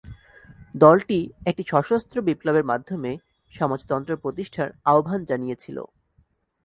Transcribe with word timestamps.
দলটি 0.75 1.19
একটি 1.45 1.63
সশস্ত্র 1.71 2.17
বিপ্লবের 2.21 2.65
মাধ্যমে 2.65 3.11
সমাজতন্ত্র 3.53 4.11
প্রতিষ্ঠার 4.17 4.69
আহ্বান 4.85 5.19
জানিয়েছিল। 5.25 5.77